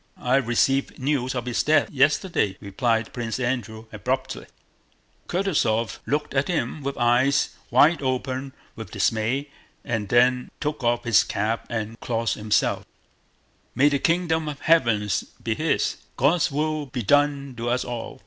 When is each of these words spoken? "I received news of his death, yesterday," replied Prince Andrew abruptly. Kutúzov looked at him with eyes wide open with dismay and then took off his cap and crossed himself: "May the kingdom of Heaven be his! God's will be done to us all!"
"I 0.17 0.37
received 0.37 0.97
news 0.97 1.35
of 1.35 1.45
his 1.45 1.61
death, 1.61 1.91
yesterday," 1.91 2.57
replied 2.59 3.13
Prince 3.13 3.39
Andrew 3.39 3.85
abruptly. 3.93 4.47
Kutúzov 5.29 5.99
looked 6.07 6.33
at 6.33 6.47
him 6.47 6.81
with 6.81 6.97
eyes 6.97 7.49
wide 7.69 8.01
open 8.01 8.51
with 8.75 8.89
dismay 8.89 9.49
and 9.85 10.09
then 10.09 10.49
took 10.59 10.83
off 10.83 11.03
his 11.03 11.23
cap 11.23 11.67
and 11.69 11.99
crossed 11.99 12.33
himself: 12.33 12.83
"May 13.75 13.89
the 13.89 13.99
kingdom 13.99 14.49
of 14.49 14.61
Heaven 14.61 15.07
be 15.43 15.53
his! 15.53 15.97
God's 16.17 16.49
will 16.51 16.87
be 16.87 17.03
done 17.03 17.53
to 17.57 17.69
us 17.69 17.85
all!" 17.85 18.19